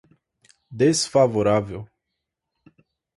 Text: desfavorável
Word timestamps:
desfavorável 0.71 1.87